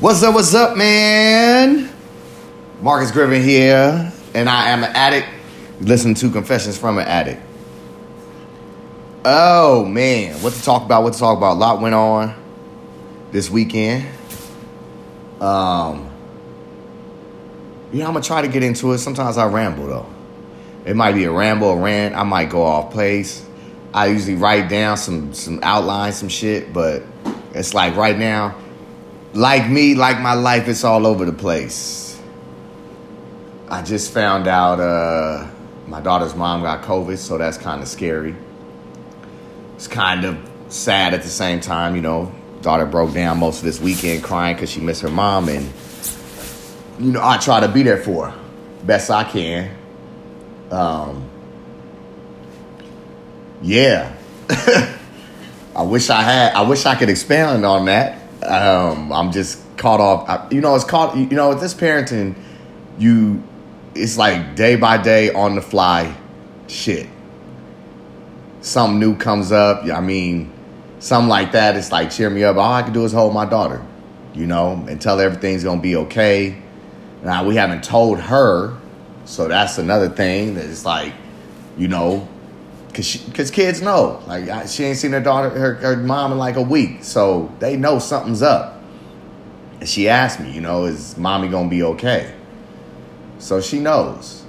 [0.00, 1.90] What's up, what's up, man?
[2.80, 5.26] Marcus Griffin here, and I am an addict.
[5.80, 7.42] Listen to Confessions from an Addict.
[9.24, 10.36] Oh, man.
[10.40, 11.54] What to talk about, what to talk about.
[11.54, 12.32] A lot went on
[13.32, 14.06] this weekend.
[15.40, 16.08] Um,
[17.92, 18.98] you know, I'm going to try to get into it.
[18.98, 20.06] Sometimes I ramble, though.
[20.84, 22.14] It might be a ramble, a rant.
[22.14, 23.44] I might go off place.
[23.92, 27.02] I usually write down some some outlines, some shit, but
[27.52, 28.54] it's like right now,
[29.38, 32.20] like me, like my life, it's all over the place.
[33.68, 35.48] I just found out uh,
[35.86, 38.34] my daughter's mom got COVID, so that's kind of scary.
[39.76, 40.36] It's kind of
[40.68, 42.32] sad at the same time, you know.
[42.62, 45.72] Daughter broke down most of this weekend crying because she missed her mom, and
[46.98, 48.40] you know I try to be there for her
[48.84, 49.76] best I can.
[50.72, 51.30] Um,
[53.62, 54.16] yeah.
[55.76, 56.54] I wish I had.
[56.54, 58.17] I wish I could expand on that.
[58.42, 60.28] Um, I'm just caught off.
[60.28, 61.16] I, you know, it's caught.
[61.16, 62.34] You know, with this parenting,
[62.98, 63.42] you,
[63.94, 66.14] it's like day by day on the fly,
[66.66, 67.08] shit.
[68.60, 69.84] Something new comes up.
[69.84, 70.52] I mean,
[70.98, 71.76] something like that.
[71.76, 72.56] It's like cheer me up.
[72.56, 73.84] All I can do is hold my daughter,
[74.34, 76.60] you know, and tell her everything's gonna be okay.
[77.22, 78.76] Now we haven't told her,
[79.24, 80.54] so that's another thing.
[80.54, 81.12] That it's like,
[81.76, 82.28] you know,
[82.98, 86.38] Cause, cause kids know, like I, she ain't seen her daughter, her, her mom in
[86.38, 88.82] like a week, so they know something's up.
[89.78, 92.34] And she asked me, you know, is mommy gonna be okay?
[93.38, 94.44] So she knows,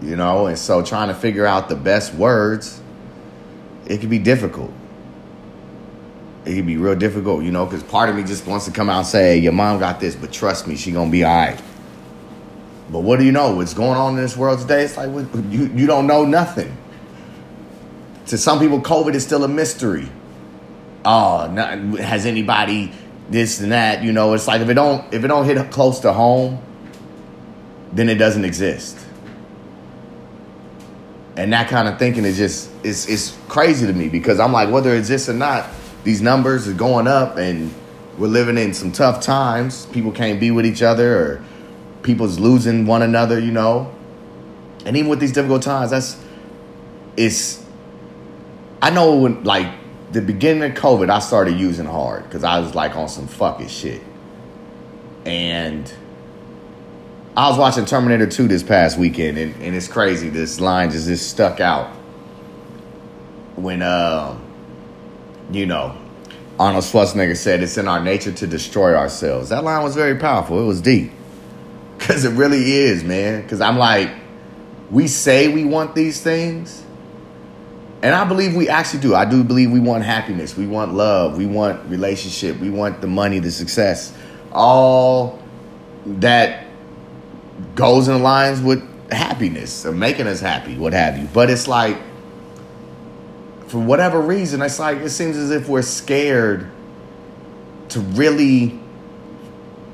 [0.00, 2.80] you know, and so trying to figure out the best words,
[3.86, 4.70] it can be difficult.
[6.44, 8.88] It can be real difficult, you know, because part of me just wants to come
[8.88, 11.36] out and say, hey, your mom got this, but trust me, she gonna be all
[11.36, 11.60] right.
[12.88, 13.56] But what do you know?
[13.56, 14.84] What's going on in this world today?
[14.84, 15.10] It's like
[15.50, 16.72] you, you don't know nothing
[18.28, 20.08] to some people, COVID is still a mystery.
[21.04, 22.92] Oh, not, has anybody
[23.30, 24.02] this and that?
[24.02, 26.62] You know, it's like if it don't if it don't hit close to home,
[27.92, 28.98] then it doesn't exist.
[31.36, 34.70] And that kind of thinking is just it's it's crazy to me because I'm like,
[34.70, 35.66] whether it exists or not,
[36.04, 37.72] these numbers are going up, and
[38.18, 39.86] we're living in some tough times.
[39.86, 41.44] People can't be with each other, or
[42.02, 43.38] people's losing one another.
[43.38, 43.94] You know,
[44.84, 46.20] and even with these difficult times, that's
[47.16, 47.64] it's
[48.80, 49.72] I know when like
[50.12, 53.68] the beginning of COVID, I started using hard because I was like on some fucking
[53.68, 54.02] shit.
[55.24, 55.92] And
[57.36, 60.28] I was watching Terminator 2 this past weekend, and, and it's crazy.
[60.28, 61.90] This line just, just stuck out.
[63.56, 64.38] When, uh,
[65.50, 65.96] you know,
[66.58, 69.50] Arnold Schwarzenegger said, It's in our nature to destroy ourselves.
[69.50, 70.60] That line was very powerful.
[70.60, 71.12] It was deep.
[71.98, 73.42] Because it really is, man.
[73.42, 74.10] Because I'm like,
[74.90, 76.84] we say we want these things
[78.02, 79.14] and I believe we actually do.
[79.14, 80.56] I do believe we want happiness.
[80.56, 81.36] We want love.
[81.36, 82.58] We want relationship.
[82.58, 84.16] We want the money, the success.
[84.52, 85.42] All
[86.06, 86.66] that
[87.74, 91.28] goes in lines with happiness or making us happy, what have you.
[91.32, 91.96] But it's like,
[93.66, 96.70] for whatever reason, it's like it seems as if we're scared
[97.90, 98.78] to really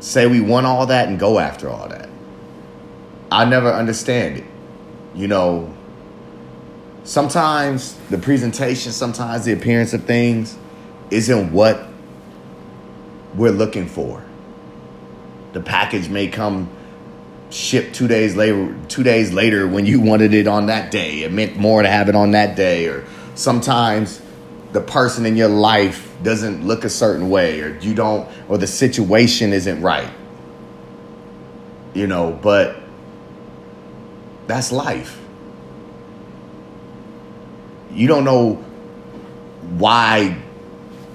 [0.00, 2.08] say we want all that and go after all that.
[3.32, 4.44] I never understand it.
[5.14, 5.73] You know,
[7.04, 10.56] sometimes the presentation, sometimes the appearance of things
[11.10, 11.86] isn't what
[13.34, 14.24] we're looking for.
[15.52, 16.70] The package may come
[17.50, 21.22] shipped two days later two days later when you wanted it on that day.
[21.22, 22.88] It meant more to have it on that day.
[22.88, 24.20] Or sometimes
[24.72, 28.66] the person in your life doesn't look a certain way or you don't or the
[28.66, 30.10] situation isn't right.
[31.92, 32.80] You know, but
[34.48, 35.20] that's life
[37.94, 38.54] you don't know
[39.78, 40.36] why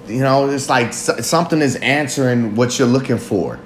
[0.08, 3.60] you know it's like something is answering what you're looking for.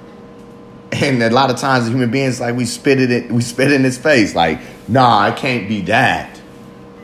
[0.92, 3.98] And a lot of times human beings like we spit it we spit in his
[3.98, 6.40] face like nah it can't be that.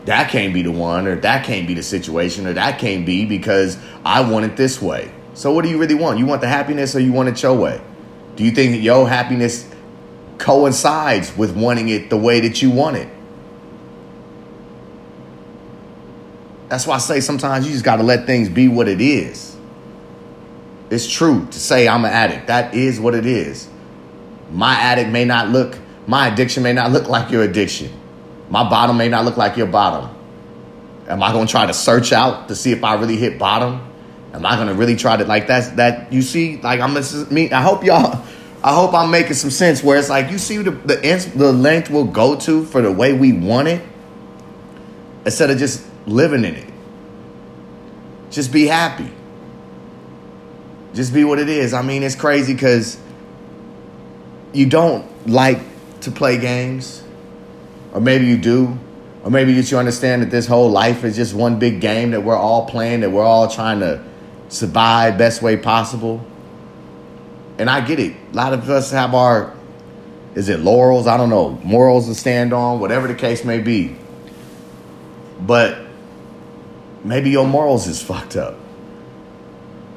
[0.05, 3.27] That can't be the one or that can't be the situation or that can't be
[3.27, 5.13] because i want it this way.
[5.35, 6.19] So what do you really want?
[6.19, 7.81] You want the happiness or you want it your way?
[8.37, 9.69] Do you think that your happiness
[10.39, 13.09] coincides with wanting it the way that you want it
[16.71, 19.57] That's why I say sometimes you just got to let things be what it is.
[20.89, 22.47] It's true to say I'm an addict.
[22.47, 23.69] That is what it is.
[24.53, 25.77] My addict may not look,
[26.07, 27.93] my addiction may not look like your addiction.
[28.51, 30.17] My bottom may not look like your bottom.
[31.09, 33.85] Am I going to try to search out to see if I really hit bottom?
[34.33, 36.95] Am I going to really try to like that's that you see like I'm
[37.35, 38.25] me I hope y'all
[38.63, 41.91] I hope I'm making some sense where it's like you see the the, the length
[41.91, 43.83] we'll go to for the way we want it
[45.25, 46.73] instead of just living in it.
[48.31, 49.11] Just be happy.
[50.95, 51.73] Just be what it is.
[51.73, 52.99] I mean, it's crazy because
[54.53, 55.61] you don't like
[56.01, 57.03] to play games,
[57.93, 58.79] or maybe you do,
[59.23, 62.37] or maybe you understand that this whole life is just one big game that we're
[62.37, 64.03] all playing, that we're all trying to
[64.49, 66.25] survive best way possible.
[67.59, 68.17] And I get it.
[68.33, 69.55] A lot of us have our,
[70.35, 71.07] is it laurels?
[71.07, 73.97] I don't know, morals to stand on, whatever the case may be.
[75.41, 75.79] But
[77.05, 78.57] maybe your morals is fucked up.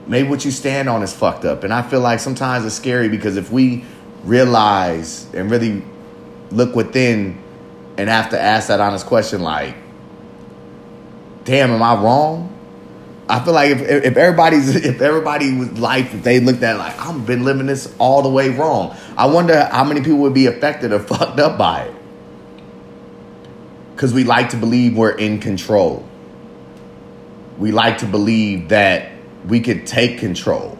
[0.05, 1.63] Maybe what you stand on is fucked up.
[1.63, 3.85] And I feel like sometimes it's scary because if we
[4.23, 5.83] realize and really
[6.51, 7.41] look within
[7.97, 9.75] and have to ask that honest question like,
[11.45, 12.49] damn, am I wrong?
[13.29, 17.25] I feel like if, if everybody's if everybody's life if they looked at like I've
[17.25, 20.91] been living this all the way wrong, I wonder how many people would be affected
[20.91, 21.95] or fucked up by it.
[23.95, 26.07] Cause we like to believe we're in control.
[27.57, 29.11] We like to believe that
[29.47, 30.77] we could take control.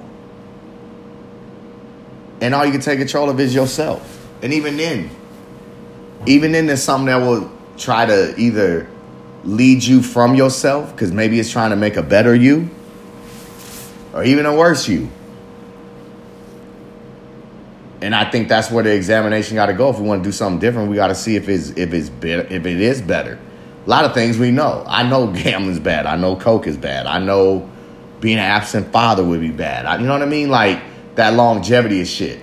[2.42, 4.28] And all you can take control of is yourself.
[4.42, 5.10] And even then,
[6.25, 8.90] even then there's something that will try to either
[9.44, 12.70] lead you from yourself because maybe it's trying to make a better you
[14.14, 15.10] or even a worse you.
[18.02, 19.90] And I think that's where the examination got to go.
[19.90, 22.10] If we want to do something different, we got to see if it's if it's
[22.10, 23.40] better, if it is better.
[23.85, 24.83] A lot of things we know.
[24.88, 26.06] I know gambling's bad.
[26.06, 27.06] I know coke is bad.
[27.06, 27.69] I know
[28.19, 29.85] being an absent father would be bad.
[29.85, 30.50] I, you know what I mean?
[30.50, 30.81] Like
[31.15, 32.39] that longevity is shit.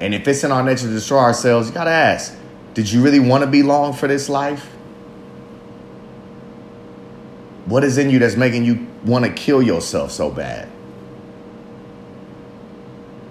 [0.00, 2.36] And if it's in our nature to destroy ourselves, you got to ask,
[2.74, 4.64] did you really want to be long for this life?
[7.66, 10.68] What is in you that's making you want to kill yourself so bad?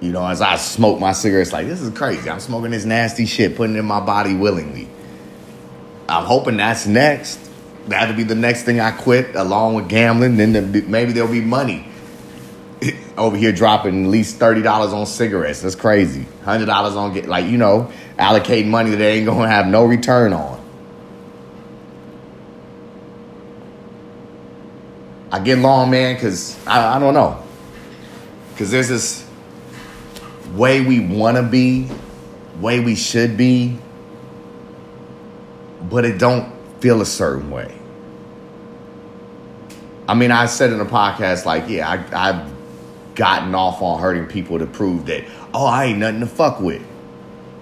[0.02, 2.30] You know, as I smoke my cigarettes, like, this is crazy.
[2.30, 4.88] I'm smoking this nasty shit, putting it in my body willingly.
[6.10, 7.40] I'm hoping that's next.
[7.88, 10.38] That'll be the next thing I quit, along with gambling.
[10.38, 11.88] Then the, maybe there'll be money
[13.18, 15.62] over here dropping at least thirty dollars on cigarettes.
[15.62, 16.26] That's crazy.
[16.44, 19.86] Hundred dollars on get like you know allocating money that they ain't gonna have no
[19.86, 20.58] return on.
[25.32, 27.44] I get long, man, because I, I don't know.
[28.52, 29.28] Because there's this
[30.54, 31.90] way we want to be,
[32.60, 33.78] way we should be,
[35.82, 37.74] but it don't feel a certain way.
[40.08, 42.52] I mean, I said in a podcast, like, yeah, I, I've
[43.16, 46.86] gotten off on hurting people to prove that, oh, I ain't nothing to fuck with.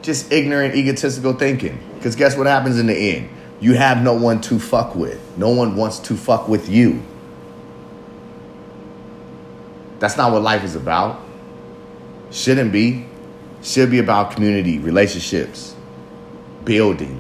[0.01, 1.79] Just ignorant, egotistical thinking.
[1.95, 3.29] Because guess what happens in the end?
[3.59, 5.19] You have no one to fuck with.
[5.37, 7.01] No one wants to fuck with you.
[9.99, 11.21] That's not what life is about.
[12.31, 13.07] Shouldn't be.
[13.63, 15.73] Should be about community, relationships,
[16.63, 17.19] building.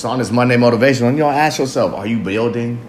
[0.00, 2.80] So on this Monday motivation, you know, ask yourself, are you building?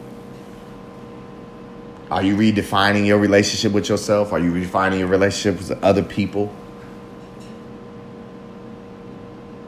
[2.09, 4.31] Are you redefining your relationship with yourself?
[4.31, 6.55] Are you redefining your relationship with other people?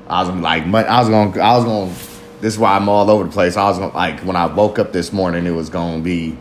[0.08, 1.94] I was like, I was gonna, I was gonna.
[2.40, 3.58] This is why I'm all over the place.
[3.58, 6.38] I was gonna, like, when I woke up this morning, it was to be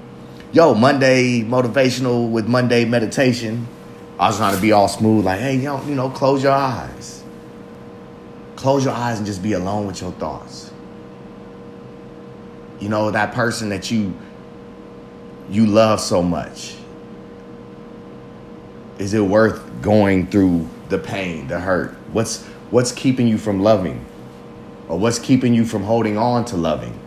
[0.52, 3.66] yo, Monday motivational with Monday meditation.
[4.20, 7.24] I was trying to be all smooth, like, hey, yo, you know, close your eyes.
[8.54, 10.71] Close your eyes and just be alone with your thoughts.
[12.82, 14.12] You know, that person that you
[15.48, 16.74] you love so much.
[18.98, 21.92] Is it worth going through the pain, the hurt?
[22.10, 24.04] What's what's keeping you from loving?
[24.88, 26.98] Or what's keeping you from holding on to loving?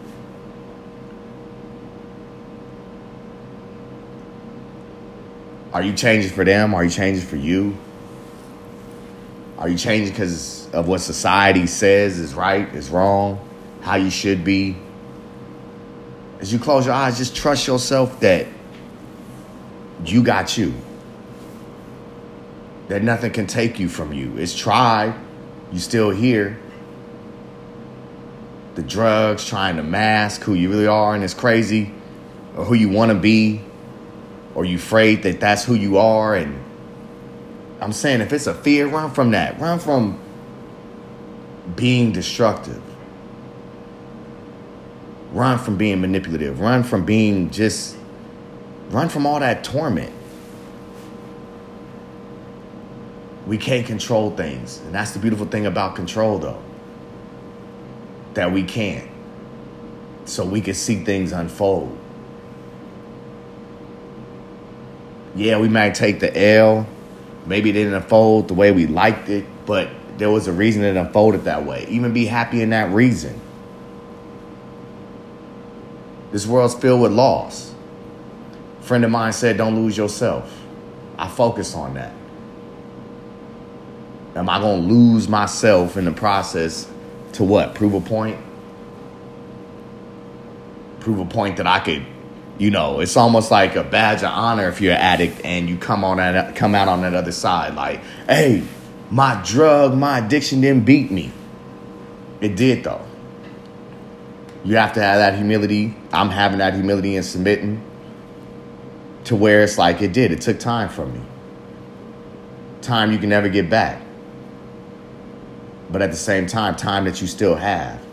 [5.74, 6.74] Are you changing for them?
[6.74, 7.76] Are you changing for you?
[9.58, 13.46] Are you changing because of what society says is right, is wrong,
[13.82, 14.78] how you should be?
[16.46, 18.46] As you close your eyes, just trust yourself that
[20.06, 20.76] you got you.
[22.88, 24.38] That nothing can take you from you.
[24.38, 25.16] It's tried.
[25.72, 26.60] You still here.
[28.76, 31.92] The drugs trying to mask who you really are and it's crazy
[32.56, 33.62] or who you want to be
[34.54, 36.64] or you afraid that that's who you are and
[37.82, 40.20] i'm saying if it's a fear run from that run from
[41.76, 42.84] being destructive
[45.36, 47.96] run from being manipulative run from being just
[48.90, 50.12] run from all that torment
[53.46, 56.62] we can't control things and that's the beautiful thing about control though
[58.34, 59.10] that we can't
[60.26, 61.96] so we can see things unfold
[65.36, 66.88] yeah, we might take the L.
[67.46, 70.96] Maybe it didn't unfold the way we liked it, but there was a reason it
[70.96, 71.86] unfolded that way.
[71.90, 73.40] Even be happy in that reason.
[76.36, 77.74] This world's filled with loss.
[78.82, 80.54] friend of mine said, don't lose yourself.
[81.18, 82.12] I focus on that.
[84.36, 86.92] Am I going to lose myself in the process
[87.32, 87.74] to what?
[87.74, 88.38] Prove a point?
[91.00, 92.06] Prove a point that I could,
[92.58, 95.78] you know, it's almost like a badge of honor if you're an addict and you
[95.78, 98.62] come on that come out on that other side like, "Hey,
[99.10, 101.32] my drug, my addiction didn't beat me."
[102.42, 103.06] It did though.
[104.66, 105.96] You have to have that humility.
[106.12, 107.84] I'm having that humility and submitting
[109.26, 110.32] to where it's like it did.
[110.32, 111.22] It took time from me.
[112.82, 114.02] Time you can never get back.
[115.92, 118.04] But at the same time, time that you still have.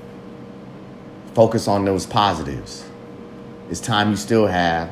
[1.33, 2.85] Focus on those positives.
[3.71, 4.91] It's time you still have.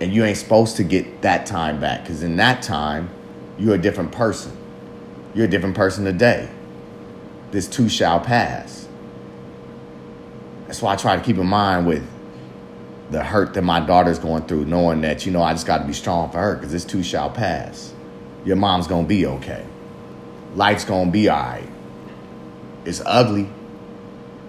[0.00, 3.10] And you ain't supposed to get that time back because in that time,
[3.58, 4.56] you're a different person.
[5.34, 6.48] You're a different person today.
[7.50, 8.88] This too shall pass.
[10.72, 12.02] That's why I try to keep in mind with
[13.10, 15.84] the hurt that my daughter's going through, knowing that, you know, I just got to
[15.84, 17.92] be strong for her because this too shall pass.
[18.46, 19.66] Your mom's going to be okay.
[20.54, 21.68] Life's going to be all right.
[22.86, 23.50] It's ugly,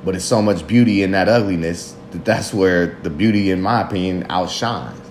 [0.06, 3.82] but it's so much beauty in that ugliness that that's where the beauty, in my
[3.82, 5.02] opinion, outshines.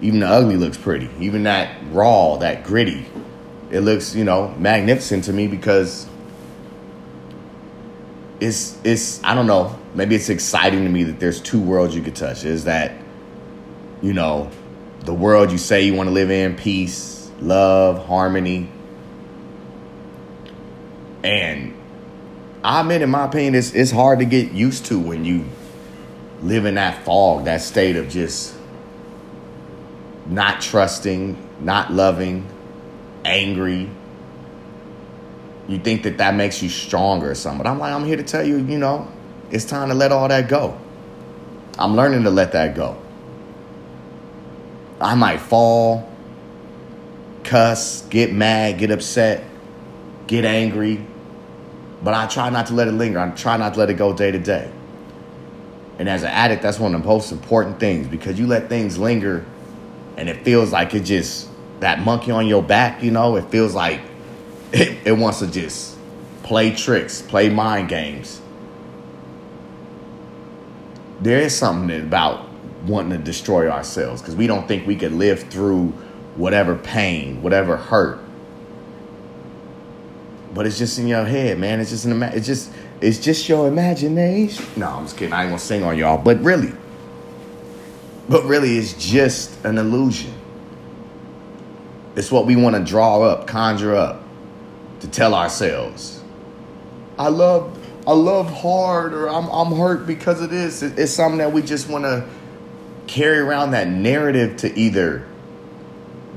[0.00, 1.10] Even the ugly looks pretty.
[1.18, 3.04] Even that raw, that gritty,
[3.72, 6.06] it looks, you know, magnificent to me because
[8.42, 9.78] it's it's I don't know.
[9.94, 12.44] Maybe it's exciting to me that there's two worlds you could touch.
[12.44, 12.92] Is that
[14.02, 14.50] you know
[15.00, 18.68] the world you say you want to live in, peace, love, harmony,
[21.22, 21.74] and
[22.64, 25.44] I admit, in my opinion, it's it's hard to get used to when you
[26.42, 28.54] live in that fog, that state of just
[30.26, 32.46] not trusting, not loving,
[33.24, 33.88] angry,
[35.72, 37.62] you think that that makes you stronger or something.
[37.62, 39.08] But I'm like, I'm here to tell you, you know,
[39.50, 40.78] it's time to let all that go.
[41.78, 43.00] I'm learning to let that go.
[45.00, 46.08] I might fall,
[47.44, 49.44] cuss, get mad, get upset,
[50.26, 51.04] get angry,
[52.02, 53.18] but I try not to let it linger.
[53.18, 54.70] I try not to let it go day to day.
[55.98, 58.98] And as an addict, that's one of the most important things because you let things
[58.98, 59.44] linger
[60.16, 61.48] and it feels like it just,
[61.80, 64.00] that monkey on your back, you know, it feels like
[64.72, 65.96] it, it wants to just
[66.42, 68.40] play tricks, play mind games.
[71.20, 72.48] There is something about
[72.84, 75.88] wanting to destroy ourselves because we don't think we could live through
[76.36, 78.18] whatever pain, whatever hurt.
[80.52, 81.80] But it's just in your head, man.
[81.80, 84.64] It's just an it's just it's just your imagination.
[84.76, 85.32] No, I'm just kidding.
[85.32, 86.18] I ain't gonna sing on y'all.
[86.18, 86.72] But really,
[88.28, 90.34] but really, it's just an illusion.
[92.16, 94.21] It's what we want to draw up, conjure up
[95.02, 96.22] to tell ourselves,
[97.18, 100.82] I love I love hard or I'm I'm hurt because of this.
[100.82, 102.26] It's something that we just want to
[103.06, 105.26] carry around that narrative to either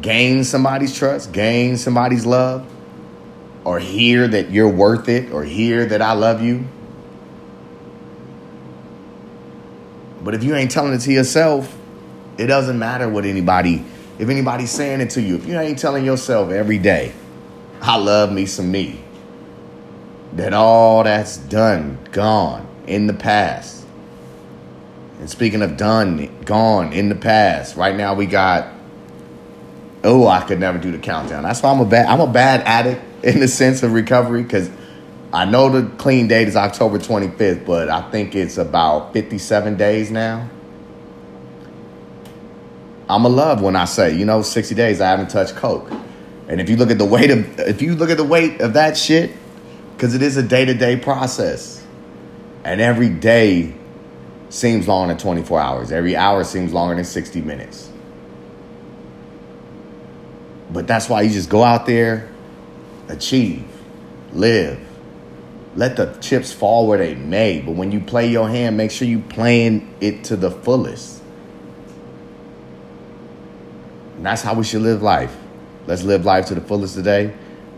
[0.02, 2.68] gain somebody's trust, gain somebody's love,
[3.64, 6.68] or hear that you're worth it, or hear that I love you.
[10.24, 11.76] But if you ain't telling it to yourself,
[12.40, 13.86] it doesn't matter what anybody,
[14.18, 15.36] if anybody's saying it to you.
[15.36, 17.14] If you ain't telling yourself every day,
[17.88, 19.00] I love me some me.
[20.34, 23.86] That all that's done, gone, in the past.
[25.20, 28.74] And speaking of done, gone, in the past, right now we got
[30.04, 31.44] oh, I could never do the countdown.
[31.44, 34.70] That's why I'm a bad I'm a bad addict in the sense of recovery because
[35.34, 40.12] I know the clean date is October 25th, but I think it's about 57 days
[40.12, 40.50] now.
[43.10, 45.92] I'm a love when I say, you know, 60 days I haven't touched Coke.
[46.48, 48.74] And if you look at the weight of if you look at the weight of
[48.74, 49.32] that shit,
[49.96, 51.86] because it is a day to day process,
[52.64, 53.74] and every day
[54.50, 55.92] seems longer than 24 hours.
[55.92, 57.90] Every hour seems longer than 60 minutes.
[60.72, 62.30] But that's why you just go out there,
[63.08, 63.66] achieve,
[64.34, 64.80] live.
[65.76, 67.62] Let the chips fall where they may.
[67.62, 71.22] But when you play your hand, make sure you playing it to the fullest.
[74.16, 75.36] And that's how we should live life.
[75.88, 77.32] Let's live life to the fullest today.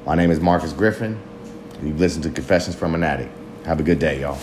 [0.06, 1.20] My name is Marcus Griffin,
[1.78, 3.30] and you've listened to Confessions from an Addict.
[3.66, 4.38] Have a good day, y'all.